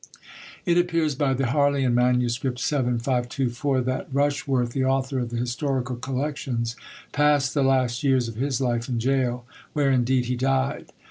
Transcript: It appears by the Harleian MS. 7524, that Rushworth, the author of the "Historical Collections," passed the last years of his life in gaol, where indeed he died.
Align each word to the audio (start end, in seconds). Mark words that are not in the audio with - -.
It 0.65 0.79
appears 0.79 1.13
by 1.13 1.35
the 1.35 1.43
Harleian 1.45 1.93
MS. 1.93 2.39
7524, 2.55 3.81
that 3.81 4.07
Rushworth, 4.11 4.71
the 4.71 4.83
author 4.83 5.19
of 5.19 5.29
the 5.29 5.37
"Historical 5.37 5.95
Collections," 5.95 6.75
passed 7.11 7.53
the 7.53 7.61
last 7.61 8.01
years 8.03 8.27
of 8.27 8.33
his 8.33 8.59
life 8.59 8.89
in 8.89 8.97
gaol, 8.97 9.45
where 9.73 9.91
indeed 9.91 10.25
he 10.25 10.35
died. 10.35 10.91